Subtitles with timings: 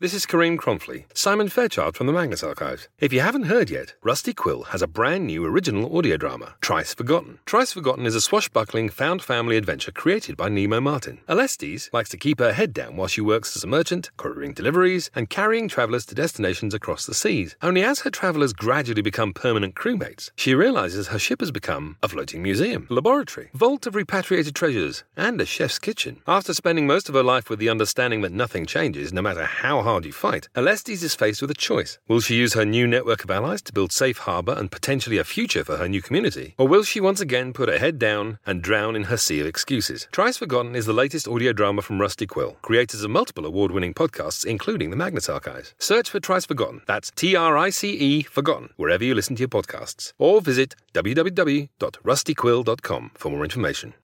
[0.00, 2.86] This is Kareem Cronfley, Simon Fairchild from the Magnus Archives.
[3.00, 6.94] If you haven't heard yet, Rusty Quill has a brand new original audio drama, Trice
[6.94, 7.40] Forgotten.
[7.46, 11.18] Trice Forgotten is a swashbuckling found family adventure created by Nemo Martin.
[11.28, 15.10] Alestes likes to keep her head down while she works as a merchant, couriering deliveries,
[15.16, 17.56] and carrying travellers to destinations across the seas.
[17.60, 22.08] Only as her travellers gradually become permanent crewmates, she realizes her ship has become a
[22.08, 26.22] floating museum, laboratory, vault of repatriated treasures, and a chef's kitchen.
[26.24, 29.87] After spending most of her life with the understanding that nothing changes, no matter how
[29.88, 31.98] hard you fight, Alestes is faced with a choice.
[32.08, 35.24] Will she use her new network of allies to build safe harbour and potentially a
[35.24, 36.54] future for her new community?
[36.58, 39.46] Or will she once again put her head down and drown in her sea of
[39.46, 40.06] excuses?
[40.12, 43.94] Trice Forgotten is the latest audio drama from Rusty Quill, creators of multiple award winning
[43.94, 45.72] podcasts, including the Magnus Archives.
[45.78, 49.40] Search for Trice Forgotten, that's T R I C E Forgotten, wherever you listen to
[49.40, 50.12] your podcasts.
[50.18, 53.94] Or visit www.rustyquill.com for more information.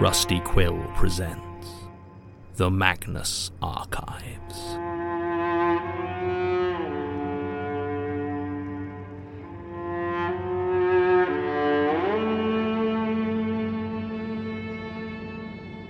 [0.00, 1.68] Rusty Quill presents
[2.54, 4.78] The Magnus Archives.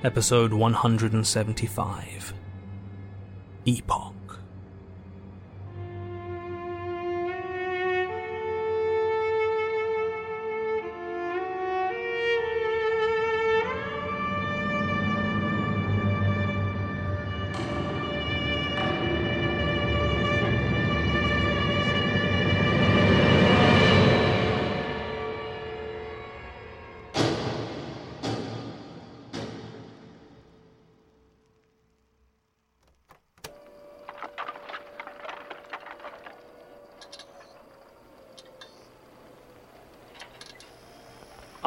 [0.03, 2.35] Episode 175
[3.65, 4.20] Epoch.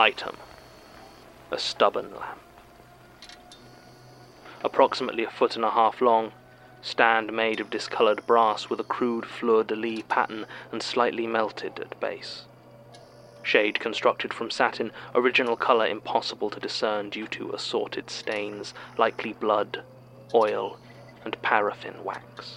[0.03, 0.35] Item
[1.49, 2.41] A stubborn lamp.
[4.61, 6.33] Approximately a foot and a half long,
[6.81, 11.79] stand made of discolored brass with a crude fleur de lis pattern and slightly melted
[11.79, 12.41] at base.
[13.43, 19.83] Shade constructed from satin, original color impossible to discern due to assorted stains, likely blood,
[20.33, 20.79] oil,
[21.23, 22.55] and paraffin wax.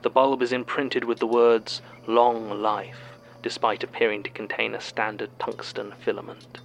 [0.00, 3.15] The bulb is imprinted with the words Long Life
[3.46, 6.58] despite appearing to contain a standard tungsten filament.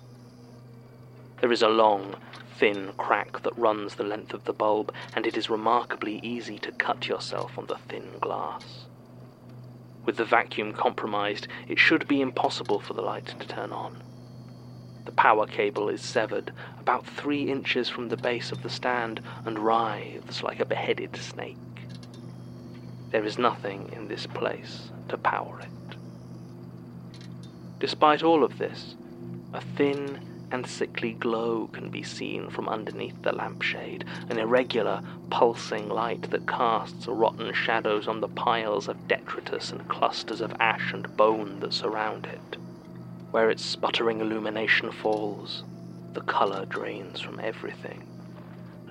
[1.39, 2.15] There is a long,
[2.57, 6.71] thin crack that runs the length of the bulb, and it is remarkably easy to
[6.71, 8.87] cut yourself on the thin glass.
[10.07, 14.01] With the vacuum compromised, it should be impossible for the light to turn on.
[15.05, 19.59] The power cable is severed about three inches from the base of the stand and
[19.59, 21.57] writhes like a beheaded snake.
[23.11, 25.80] There is nothing in this place to power it.
[27.81, 28.95] Despite all of this,
[29.53, 30.19] a thin
[30.51, 35.01] and sickly glow can be seen from underneath the lampshade, an irregular,
[35.31, 40.93] pulsing light that casts rotten shadows on the piles of detritus and clusters of ash
[40.93, 42.57] and bone that surround it.
[43.31, 45.63] Where its sputtering illumination falls,
[46.13, 48.07] the color drains from everything,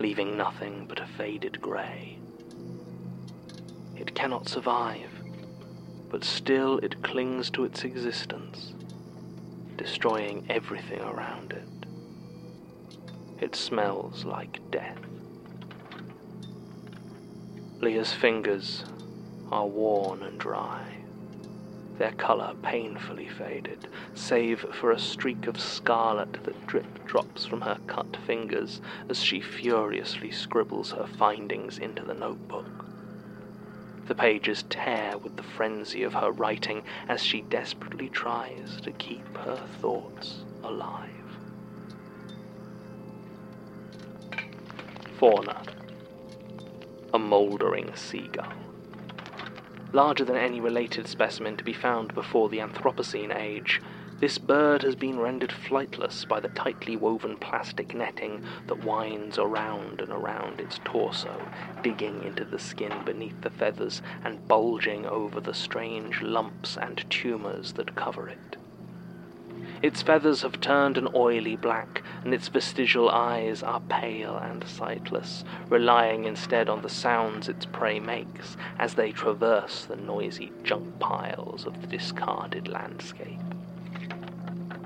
[0.01, 2.19] leaving nothing but a faded grey.
[3.95, 5.13] It cannot survive,
[6.09, 8.75] but still it clings to its existence
[9.81, 13.43] destroying everything around it.
[13.43, 14.99] It smells like death.
[17.81, 18.85] Leah's fingers
[19.51, 20.85] are worn and dry,
[21.97, 27.79] their colour painfully faded, save for a streak of scarlet that drip drops from her
[27.87, 32.90] cut fingers as she furiously scribbles her findings into the notebook.
[34.11, 39.39] The pages tear with the frenzy of her writing as she desperately tries to keep
[39.39, 41.39] her thoughts alive.
[45.17, 45.63] Fauna
[47.15, 48.53] A mouldering seagull.
[49.93, 53.81] Larger than any related specimen to be found before the Anthropocene age,
[54.21, 60.01] this bird has been rendered flightless by the tightly woven plastic netting that winds around
[60.01, 61.49] and around its torso,
[61.83, 67.73] digging into the skin beneath the feathers and bulging over the strange lumps and tumors
[67.73, 68.59] that cover it.
[69.83, 75.43] Its feathers have turned an oily black, and its vestigial eyes are pale and sightless,
[75.71, 81.65] relying instead on the sounds its prey makes as they traverse the noisy junk piles
[81.65, 83.50] of the discarded landscape.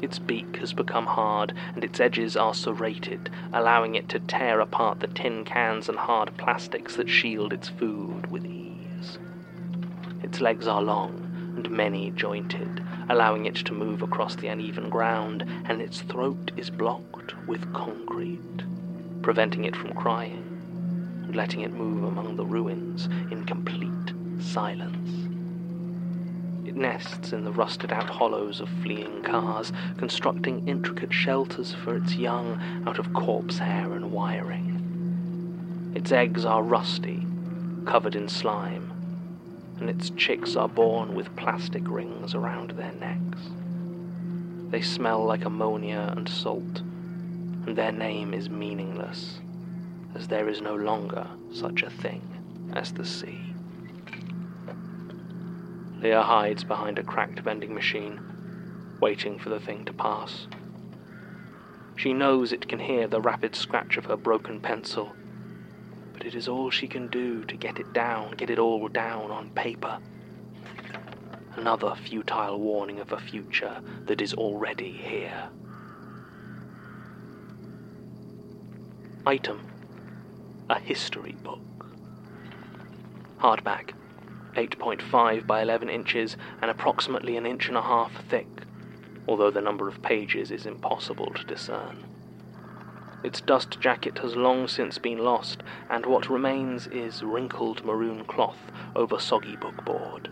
[0.04, 5.00] Its beak has become hard, and its edges are serrated, allowing it to tear apart
[5.00, 9.18] the tin cans and hard plastics that shield its food with ease.
[10.22, 11.14] Its legs are long
[11.56, 16.68] and many jointed, allowing it to move across the uneven ground, and its throat is
[16.68, 18.62] blocked with concrete,
[19.22, 20.44] preventing it from crying
[21.24, 25.33] and letting it move among the ruins in complete silence.
[26.74, 32.60] Nests in the rusted out hollows of fleeing cars, constructing intricate shelters for its young
[32.84, 35.92] out of corpse hair and wiring.
[35.94, 37.24] Its eggs are rusty,
[37.86, 38.90] covered in slime,
[39.78, 43.40] and its chicks are born with plastic rings around their necks.
[44.70, 49.38] They smell like ammonia and salt, and their name is meaningless,
[50.16, 53.53] as there is no longer such a thing as the sea.
[56.04, 58.20] Leah hides behind a cracked vending machine,
[59.00, 60.46] waiting for the thing to pass.
[61.96, 65.16] She knows it can hear the rapid scratch of her broken pencil
[66.14, 69.30] but it is all she can do to get it down, get it all down
[69.30, 69.98] on paper.
[71.56, 75.48] Another futile warning of a future that is already here.
[79.26, 79.60] Item
[80.70, 81.60] A history book.
[83.40, 83.90] Hardback,
[84.56, 88.46] 8.5 by 11 inches and approximately an inch and a half thick,
[89.26, 92.04] although the number of pages is impossible to discern.
[93.24, 98.70] Its dust jacket has long since been lost, and what remains is wrinkled maroon cloth
[98.94, 100.28] over soggy bookboard.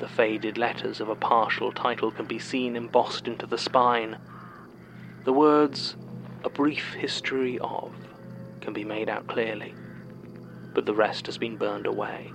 [0.00, 4.18] The faded letters of a partial title can be seen embossed into the spine.
[5.24, 5.94] The words,
[6.42, 7.94] A Brief History of,
[8.60, 9.76] can be made out clearly,
[10.74, 12.32] but the rest has been burned away.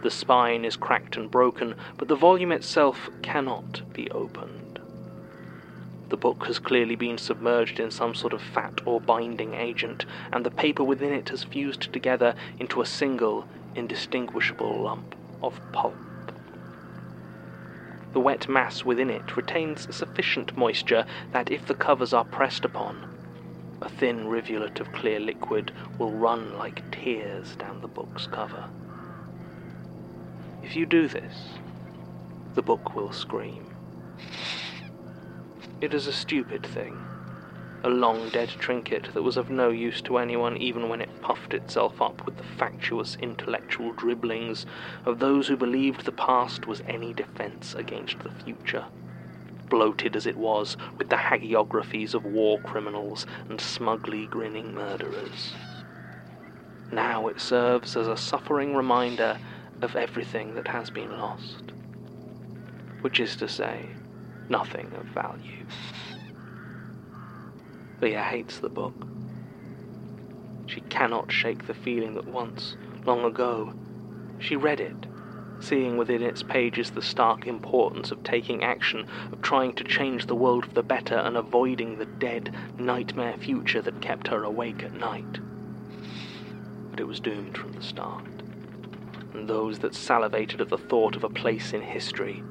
[0.00, 4.78] The spine is cracked and broken, but the volume itself cannot be opened.
[6.08, 10.46] The book has clearly been submerged in some sort of fat or binding agent, and
[10.46, 15.98] the paper within it has fused together into a single, indistinguishable lump of pulp.
[18.12, 23.04] The wet mass within it retains sufficient moisture that if the covers are pressed upon,
[23.82, 28.66] a thin rivulet of clear liquid will run like tears down the book's cover.
[30.68, 31.54] If you do this,
[32.54, 33.68] the book will scream.
[35.80, 36.98] It is a stupid thing.
[37.82, 41.54] A long dead trinket that was of no use to anyone even when it puffed
[41.54, 44.66] itself up with the factious intellectual dribblings
[45.06, 48.84] of those who believed the past was any defense against the future.
[49.70, 55.54] Bloated as it was with the hagiographies of war criminals and smugly grinning murderers.
[56.92, 59.38] Now it serves as a suffering reminder
[59.82, 61.72] of everything that has been lost.
[63.02, 63.90] Which is to say,
[64.48, 65.64] nothing of value.
[68.00, 68.94] Leah hates the book.
[70.66, 73.72] She cannot shake the feeling that once, long ago,
[74.38, 75.06] she read it,
[75.60, 80.34] seeing within its pages the stark importance of taking action, of trying to change the
[80.34, 84.94] world for the better and avoiding the dead, nightmare future that kept her awake at
[84.94, 85.40] night.
[86.90, 88.37] But it was doomed from the start,
[89.38, 92.42] and those that salivated at the thought of a place in history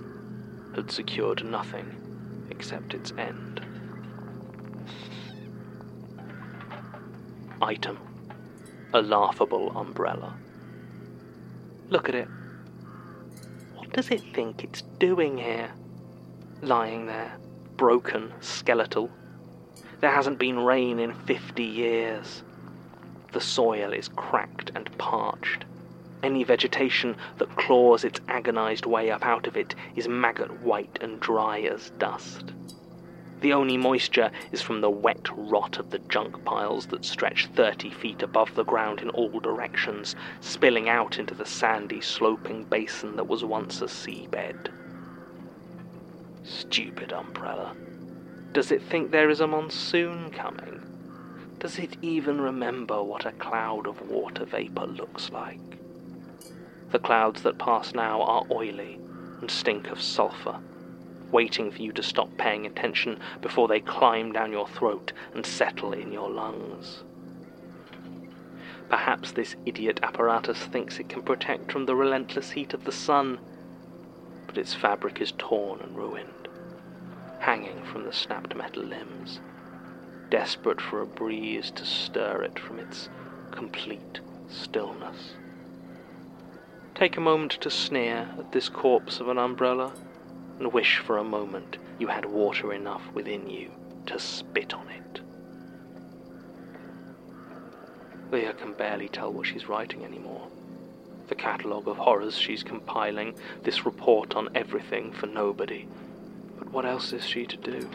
[0.73, 3.59] had secured nothing except its end.
[7.61, 7.99] Item
[8.93, 10.37] A laughable umbrella.
[11.89, 12.29] Look at it.
[13.75, 15.71] What does it think it's doing here?
[16.61, 17.37] lying there,
[17.75, 19.11] broken, skeletal.
[19.99, 22.43] There hasn't been rain in fifty years.
[23.33, 25.65] The soil is cracked and parched.
[26.23, 31.19] Any vegetation that claws its agonized way up out of it is maggot white and
[31.19, 32.53] dry as dust.
[33.39, 37.91] The only moisture is from the wet rot of the junk piles that stretch 30
[37.91, 43.27] feet above the ground in all directions, spilling out into the sandy, sloping basin that
[43.27, 44.69] was once a seabed.
[46.43, 47.75] Stupid umbrella.
[48.53, 50.81] Does it think there is a monsoon coming?
[51.59, 55.59] Does it even remember what a cloud of water vapor looks like?
[56.91, 59.01] The clouds that pass now are oily
[59.41, 60.59] and stink of sulphur
[61.31, 65.91] waiting for you to stop paying attention before they climb down your throat and settle
[65.91, 67.03] in your lungs.
[68.87, 73.41] Perhaps this idiot apparatus thinks it can protect from the relentless heat of the sun,
[74.45, 76.47] but its fabric is torn and ruined,
[77.39, 79.41] hanging from the snapped metal limbs,
[80.29, 83.09] desperate for a breeze to stir it from its
[83.51, 85.33] complete stillness.
[86.97, 89.93] Take a moment to sneer at this corpse of an umbrella
[90.57, 93.69] and wish for a moment you had water enough within you
[94.07, 95.21] to spit on it.
[98.31, 100.47] Leah can barely tell what she's writing anymore.
[101.27, 105.87] The catalogue of horrors she's compiling, this report on everything for nobody.
[106.57, 107.87] But what else is she to do?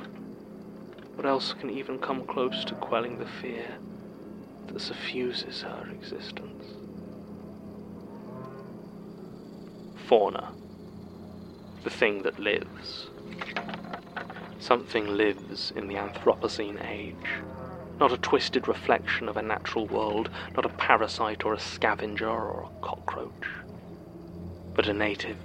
[1.17, 3.67] What else can even come close to quelling the fear
[4.69, 6.82] that suffuses her existence?
[10.13, 10.51] Fauna
[11.85, 13.09] the thing that lives.
[14.59, 17.41] Something lives in the Anthropocene age.
[17.99, 22.65] Not a twisted reflection of a natural world, not a parasite or a scavenger or
[22.65, 23.49] a cockroach,
[24.75, 25.39] but a native.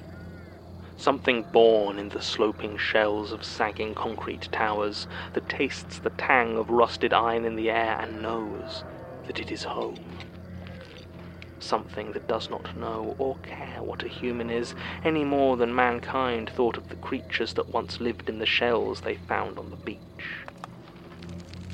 [0.98, 6.70] Something born in the sloping shells of sagging concrete towers that tastes the tang of
[6.70, 8.84] rusted iron in the air and knows
[9.28, 10.17] that it is home
[11.64, 16.50] something that does not know or care what a human is any more than mankind
[16.50, 20.00] thought of the creatures that once lived in the shells they found on the beach.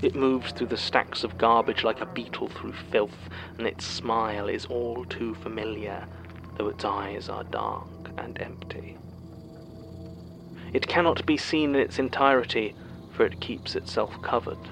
[0.02, 4.48] It moves through the stacks of garbage like a beetle through filth, and its smile
[4.48, 6.06] is all too familiar,
[6.58, 7.88] though its eyes are dark
[8.18, 8.98] and empty.
[10.74, 12.76] It cannot be seen in its entirety,
[13.12, 14.70] for it keeps itself covered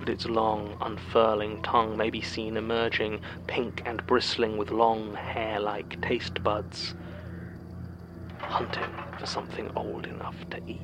[0.00, 5.60] but its long, unfurling tongue may be seen emerging, pink and bristling with long, hair
[5.60, 6.94] like taste buds,
[8.38, 8.88] hunting
[9.18, 10.80] for something old enough to eat.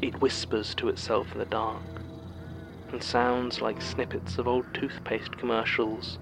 [0.00, 1.82] It whispers to itself in the dark,
[2.90, 6.18] and sounds like snippets of old toothpaste commercials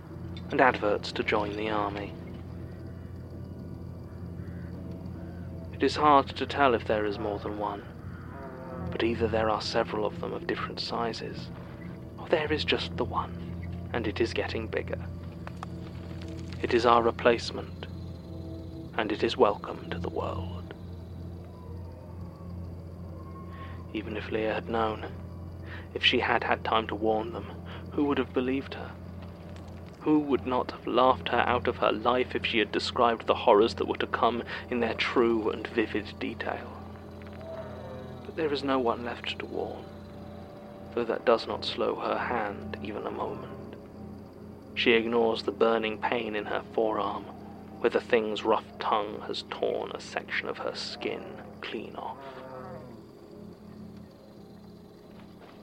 [0.50, 2.12] and adverts to join the army.
[5.72, 7.84] It is hard to tell if there is more than one
[9.00, 11.48] but either there are several of them of different sizes,
[12.18, 13.32] or there is just the one,
[13.94, 14.98] and it is getting bigger.
[16.60, 17.86] It is our replacement,
[18.98, 20.74] and it is welcome to the world.
[23.94, 25.06] Even if Leah had known,
[25.94, 27.46] if she had had time to warn them,
[27.92, 28.90] who would have believed her?
[30.00, 33.34] Who would not have laughed her out of her life if she had described the
[33.34, 36.79] horrors that were to come in their true and vivid detail?
[38.30, 39.84] But there is no one left to warn,
[40.94, 43.74] though that does not slow her hand even a moment.
[44.76, 47.24] She ignores the burning pain in her forearm,
[47.80, 51.24] where the thing's rough tongue has torn a section of her skin
[51.60, 52.18] clean off.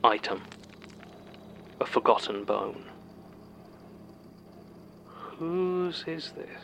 [0.03, 0.41] Item
[1.79, 2.83] A forgotten bone.
[5.05, 6.63] Whose is this?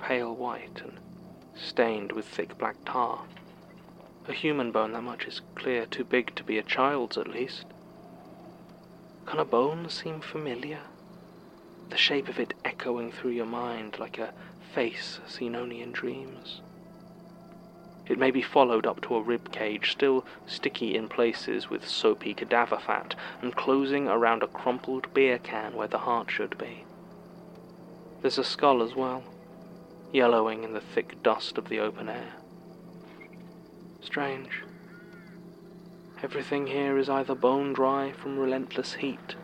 [0.00, 0.98] Pale white and
[1.54, 3.20] stained with thick black tar.
[4.28, 7.64] A human bone that much is clear, too big to be a child's at least.
[9.26, 10.80] Can a bone seem familiar?
[11.90, 14.32] The shape of it echoing through your mind like a
[14.74, 16.60] face seen only in dreams.
[18.06, 22.32] It may be followed up to a rib cage, still sticky in places with soapy
[22.32, 26.84] cadaver fat, and closing around a crumpled beer can where the heart should be.
[28.20, 29.24] There's a skull as well,
[30.12, 32.34] yellowing in the thick dust of the open air.
[34.04, 34.50] Strange.
[36.24, 39.36] Everything here is either bone dry from relentless heat,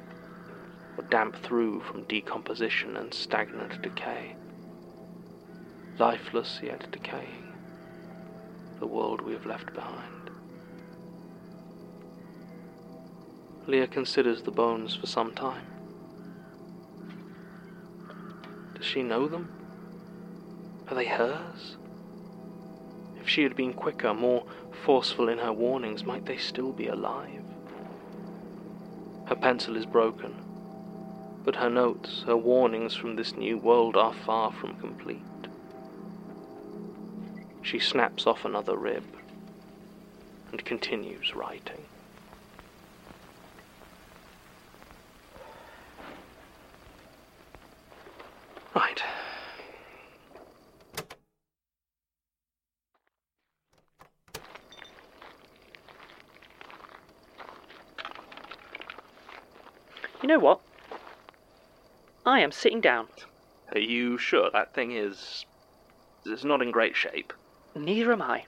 [0.97, 4.35] or damp through from decomposition and stagnant decay.
[5.99, 7.53] Lifeless yet decaying,
[8.81, 10.31] the world we have left behind.
[13.69, 15.67] Leah considers the bones for some time.
[18.75, 19.49] Does she know them?
[20.89, 21.77] Are they hers?
[23.29, 24.47] If she had been quicker, more
[24.87, 27.43] forceful in her warnings, might they still be alive?
[29.27, 30.35] Her pencil is broken,
[31.45, 35.21] but her notes, her warnings from this new world are far from complete.
[37.61, 39.05] She snaps off another rib
[40.51, 41.85] and continues writing.
[48.75, 49.03] Right.
[60.29, 60.61] You know what?
[62.27, 63.07] I am sitting down.
[63.73, 65.47] Are you sure that thing is.
[66.27, 67.33] is not in great shape?
[67.75, 68.45] Neither am I.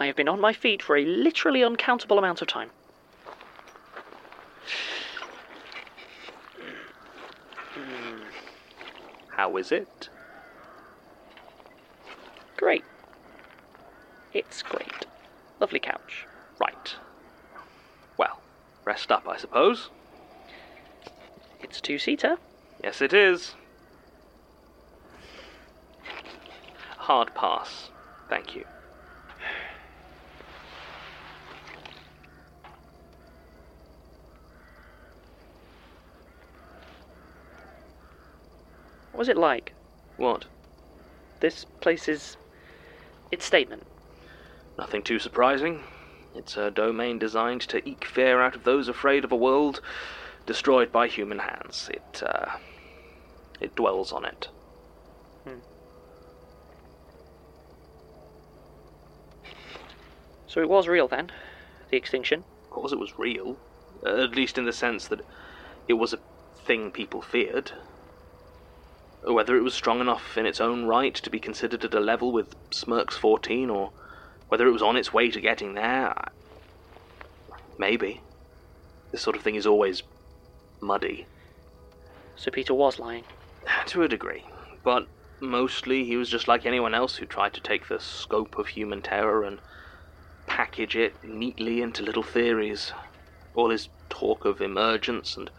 [0.00, 2.70] I have been on my feet for a literally uncountable amount of time.
[7.74, 8.22] Hmm.
[9.28, 10.08] How is it?
[12.56, 12.82] Great.
[14.32, 15.06] It's great.
[15.60, 16.26] Lovely couch.
[16.60, 16.96] Right.
[18.18, 18.40] Well,
[18.84, 19.90] rest up, I suppose.
[21.72, 22.36] It's two seater.
[22.84, 23.54] Yes, it is.
[26.98, 27.88] Hard pass.
[28.28, 28.66] Thank you.
[39.12, 39.72] What was it like?
[40.18, 40.44] What?
[41.40, 42.36] This place is.
[43.30, 43.84] its statement.
[44.76, 45.80] Nothing too surprising.
[46.34, 49.80] It's a domain designed to eke fear out of those afraid of a world
[50.46, 51.90] destroyed by human hands.
[51.92, 52.56] It, uh,
[53.60, 54.48] it dwells on it.
[60.52, 61.30] So it was real then?
[61.88, 62.44] The extinction?
[62.64, 63.56] Of course, it was real.
[64.04, 65.22] Uh, at least in the sense that
[65.88, 66.18] it was a
[66.66, 67.72] thing people feared.
[69.24, 72.32] Whether it was strong enough in its own right to be considered at a level
[72.32, 73.92] with Smirke's 14, or
[74.48, 76.14] whether it was on its way to getting there,
[77.78, 78.20] maybe.
[79.10, 80.02] This sort of thing is always
[80.82, 81.26] muddy.
[82.36, 83.24] So Peter was lying.
[83.86, 84.44] To a degree.
[84.84, 85.06] But
[85.40, 89.00] mostly he was just like anyone else who tried to take the scope of human
[89.02, 89.60] terror and
[90.46, 92.92] package it neatly into little theories.
[93.54, 95.50] All his talk of emergence and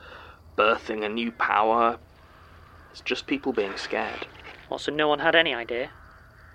[0.58, 1.98] birthing a new power
[2.94, 4.28] is just people being scared.
[4.70, 5.92] Well, so no one had any idea.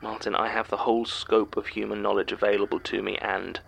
[0.01, 3.61] Martin, I have the whole scope of human knowledge available to me, and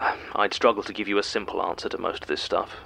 [0.00, 2.76] uh, I'd struggle to give you a simple answer to most of this stuff.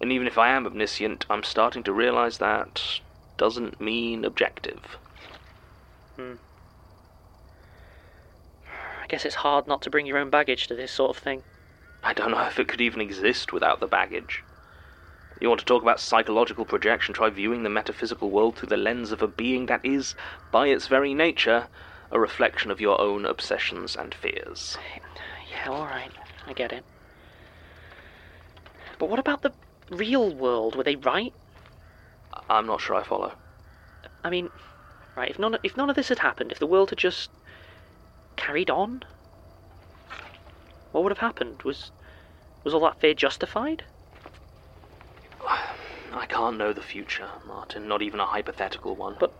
[0.00, 3.00] And even if I am omniscient, I'm starting to realize that
[3.36, 4.98] doesn't mean objective.
[6.16, 6.34] Hmm.
[9.02, 11.42] I guess it's hard not to bring your own baggage to this sort of thing.
[12.02, 14.42] I don't know if it could even exist without the baggage.
[15.40, 19.10] You want to talk about psychological projection, try viewing the metaphysical world through the lens
[19.10, 20.14] of a being that is,
[20.50, 21.68] by its very nature,
[22.10, 24.76] a reflection of your own obsessions and fears.
[25.50, 26.12] Yeah, alright.
[26.46, 26.84] I get it.
[28.98, 29.52] But what about the
[29.90, 30.76] real world?
[30.76, 31.32] Were they right?
[32.48, 33.32] I'm not sure I follow.
[34.24, 34.50] I mean,
[35.16, 37.30] right, if none, if none of this had happened, if the world had just
[38.36, 39.02] carried on,
[40.92, 41.62] what would have happened?
[41.62, 41.90] Was
[42.64, 43.84] was all that fear justified?
[46.12, 49.16] I can't know the future, Martin, not even a hypothetical one.
[49.18, 49.32] But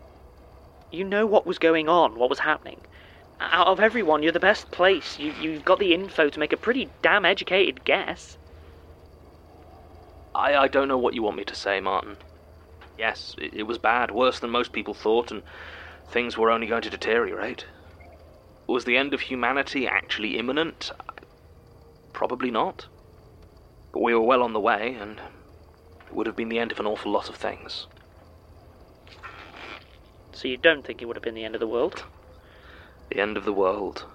[0.91, 2.79] you know what was going on, what was happening.
[3.39, 5.19] Out of everyone, you're the best place.
[5.19, 8.37] You, you've got the info to make a pretty damn educated guess.
[10.33, 12.17] I, I don't know what you want me to say, Martin.
[12.97, 15.43] Yes, it, it was bad, worse than most people thought, and
[16.09, 17.65] things were only going to deteriorate.
[18.67, 20.91] Was the end of humanity actually imminent?
[22.13, 22.87] Probably not.
[23.91, 25.19] But we were well on the way, and
[26.07, 27.87] it would have been the end of an awful lot of things.
[30.31, 32.05] So you don't think it would have been the end of the world?
[33.09, 34.05] The end of the world.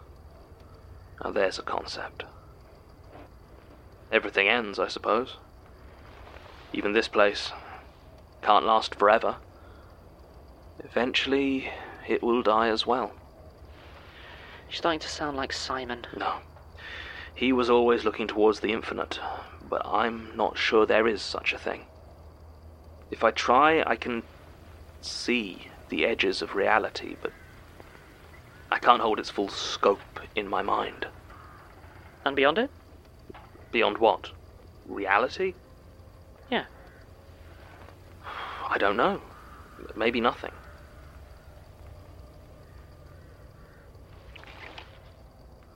[1.23, 2.25] Now there's a concept.
[4.11, 5.37] Everything ends, I suppose.
[6.73, 7.53] Even this place
[8.43, 9.37] can't last forever.
[10.81, 11.71] Eventually,
[12.07, 13.13] it will die as well.
[14.69, 16.07] You're starting to sound like Simon.
[16.17, 16.37] No.
[17.35, 19.21] He was always looking towards the infinite,
[19.69, 21.83] but I'm not sure there is such a thing.
[23.11, 24.23] If I try, I can
[25.01, 27.33] see the edges of reality, but
[28.71, 31.07] I can't hold its full scope in my mind.
[32.25, 32.71] And beyond it?
[33.71, 34.31] Beyond what?
[34.87, 35.55] Reality?
[36.51, 36.65] Yeah.
[38.69, 39.21] I don't know.
[39.95, 40.53] Maybe nothing.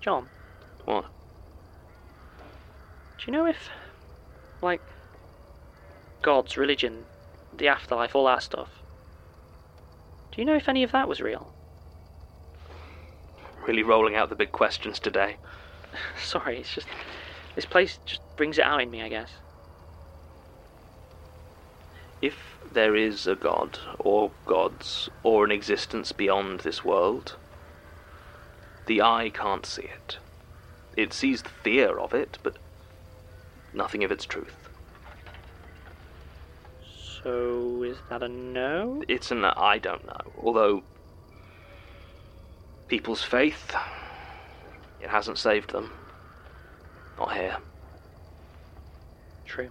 [0.00, 0.26] John,
[0.86, 1.04] What?
[3.18, 3.68] do you know if,
[4.62, 4.80] like,
[6.22, 7.04] gods, religion,
[7.56, 8.70] the afterlife, all that stuff,
[10.32, 11.52] do you know if any of that was real?
[13.66, 15.36] Really rolling out the big questions today.
[16.22, 16.86] Sorry, it's just.
[17.56, 19.30] This place just brings it out in me, I guess.
[22.22, 22.36] If
[22.72, 27.36] there is a god, or gods, or an existence beyond this world,
[28.86, 30.18] the eye can't see it.
[30.96, 32.56] It sees the fear of it, but
[33.72, 34.68] nothing of its truth.
[37.22, 39.02] So, is that a no?
[39.08, 40.32] It's an I don't know.
[40.42, 40.82] Although,
[42.88, 43.74] people's faith,
[45.00, 45.92] it hasn't saved them.
[47.18, 47.56] Not here.
[49.44, 49.70] True.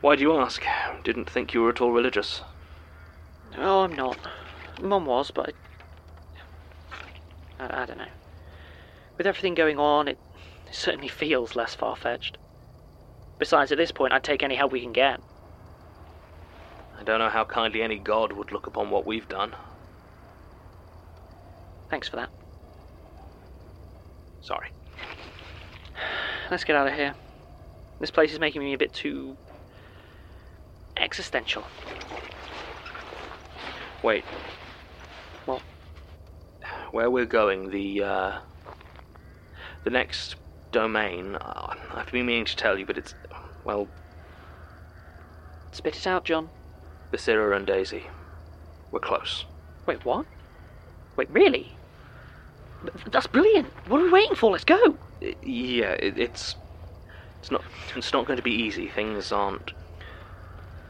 [0.00, 0.62] Why do you ask?
[1.04, 2.42] Didn't think you were at all religious.
[3.56, 4.18] No, I'm not.
[4.80, 5.52] Mum was, but
[7.58, 8.06] I, I, I don't know.
[9.18, 10.18] With everything going on, it,
[10.66, 12.38] it certainly feels less far fetched.
[13.38, 15.20] Besides, at this point, I'd take any help we can get.
[16.98, 19.54] I don't know how kindly any god would look upon what we've done.
[21.90, 22.30] Thanks for that.
[24.40, 24.68] Sorry.
[26.50, 27.14] Let's get out of here.
[28.00, 29.36] This place is making me a bit too.
[31.00, 31.64] Existential.
[34.02, 34.24] Wait,
[35.46, 35.60] What?
[36.90, 38.38] where we're going, the uh,
[39.84, 40.36] the next
[40.72, 41.36] domain.
[41.36, 43.14] Uh, I've been meaning to tell you, but it's
[43.64, 43.88] well,
[45.72, 46.50] Spit it out, John.
[47.12, 48.04] Basira and Daisy.
[48.90, 49.44] We're close.
[49.86, 50.26] Wait, what?
[51.16, 51.72] Wait, really?
[53.12, 53.68] That's brilliant.
[53.88, 54.50] What are we waiting for?
[54.50, 54.96] Let's go.
[55.22, 56.56] I- yeah, it, it's
[57.40, 57.62] it's not
[57.94, 58.88] it's not going to be easy.
[58.88, 59.72] Things aren't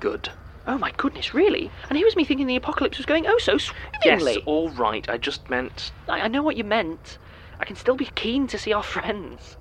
[0.00, 0.30] good.
[0.66, 1.70] Oh my goodness, really?
[1.88, 4.34] And here was me thinking the apocalypse was going oh so swimmingly.
[4.34, 5.08] Yes, all right.
[5.08, 7.18] I just meant I, I know what you meant.
[7.58, 9.56] I can still be keen to see our friends.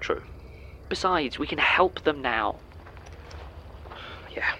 [0.00, 0.22] true.
[0.88, 2.56] Besides, we can help them now.
[4.34, 4.52] Yeah.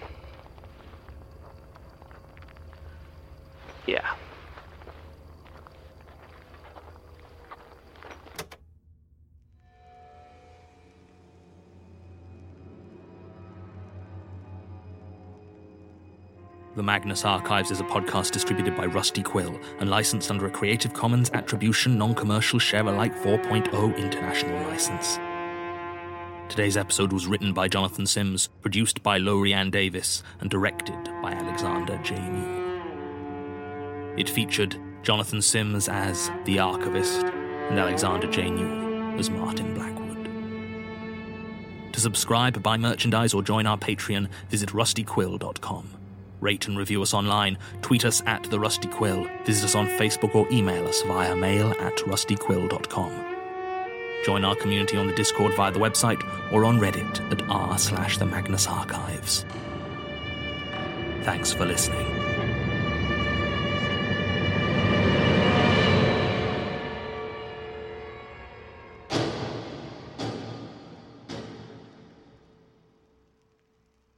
[3.87, 4.15] Yeah.
[16.75, 20.95] The Magnus Archives is a podcast distributed by Rusty Quill and licensed under a Creative
[20.95, 25.19] Commons Attribution Non Commercial Share Alike 4.0 International License.
[26.51, 31.33] Today's episode was written by Jonathan Sims, produced by Lowri Ann Davies, and directed by
[31.33, 32.15] Alexander J.
[34.19, 38.49] It featured Jonathan Sims as the Archivist and Alexander J.
[38.49, 40.25] Newall as Martin Blackwood.
[41.93, 46.02] To subscribe, buy merchandise, or join our Patreon, visit rustyquill.com.
[46.43, 50.35] Rate and review us online, tweet us at The Rusty Quill, visit us on Facebook,
[50.35, 53.37] or email us via mail at rustyquill.com.
[54.25, 56.21] Join our community on the Discord via the website
[56.53, 59.47] or on Reddit at r slash the Magnus Archives.
[61.23, 62.07] Thanks for listening.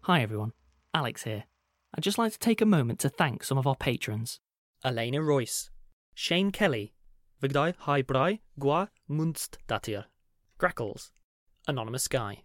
[0.01, 0.53] Hi everyone,
[0.95, 1.45] Alex here.
[1.97, 4.41] I'd just like to take a moment to thank some of our patrons
[4.83, 5.71] Alaina Royse,
[6.15, 6.93] Shane Kelly,
[7.41, 10.07] Vigdai Haibrai Gua Munst Datir,
[10.59, 11.13] Grackles,
[11.69, 12.43] Anonymous Guy,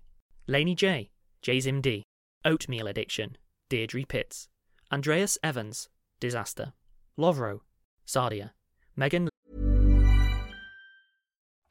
[0.48, 1.10] Lainy J,
[1.42, 2.04] Jzim D,
[2.46, 3.38] Oatmeal Addiction,
[3.72, 4.48] Deidre Pitts,
[4.92, 6.74] Andreas Evans, Disaster,
[7.18, 7.62] Lovro,
[8.06, 8.52] Saadia,
[8.96, 9.30] Megan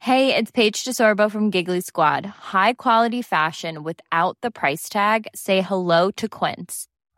[0.01, 2.25] Hey, it's Paige DeSorbo from Giggly Squad.
[2.25, 5.27] High quality fashion without the price tag.
[5.35, 6.88] Say hello to Quince.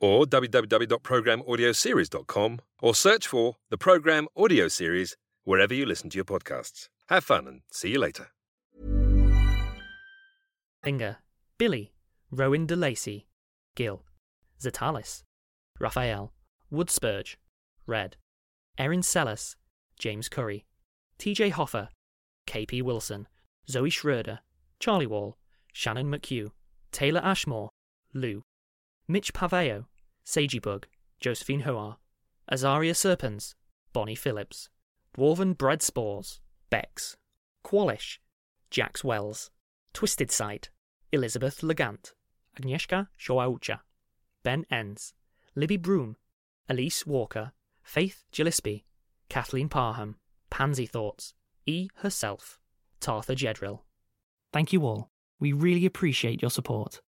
[0.00, 6.88] or www.programaudioseries.com or search for the Program Audio Series wherever you listen to your podcasts.
[7.08, 8.28] Have fun and see you later.
[10.82, 11.18] Finger,
[11.58, 11.92] Billie,
[12.30, 13.26] Rowen de Lacy,
[13.74, 14.02] Gil,
[14.60, 15.22] Zetallis,
[15.80, 16.32] Raphael,
[16.72, 17.36] Woodspurge,
[17.86, 18.16] Redd,
[18.78, 19.56] Erin Sellars,
[19.98, 20.64] James Curry,
[21.18, 21.88] TJ Hoffer,
[22.46, 23.26] KP Wilson,
[23.68, 24.40] Zoe Schroeder,
[24.78, 25.38] Charlie Wall,
[25.72, 26.50] Shannon McHugh,
[26.92, 27.70] Taylor Ashmore,
[28.12, 28.42] Lou,
[29.06, 29.86] Mitch Pavao,
[30.24, 30.84] Seiji Sagebug,
[31.20, 31.96] Josephine Hoare,
[32.50, 33.54] Azaria Serpens,
[33.92, 34.68] Bonnie Phillips,
[35.16, 36.40] Dwarven Bread Spores,
[36.70, 37.16] Bex,
[37.62, 38.20] quollish,
[38.70, 39.50] Jax Wells,
[39.92, 40.70] Twisted Sight,
[41.12, 42.12] Elizabeth Legant,
[42.58, 43.80] Agnieszka Szołucha,
[44.42, 45.12] Ben Enns,
[45.54, 46.16] Libby Broome,
[46.68, 48.84] Elyse Walker, Faith Gillispie,
[49.28, 50.16] Kathleen Parham,
[50.50, 51.34] Pansy Thoughts,
[51.66, 52.58] E herself,
[53.00, 53.80] Tartha Jedril.
[54.52, 55.10] Thank you all.
[55.38, 57.00] We really appreciate your support.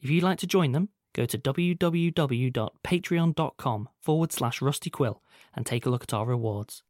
[0.00, 5.20] If you'd like to join them, go to www.patreon.com forward slash rustyquill
[5.54, 6.82] and take a look at our rewards.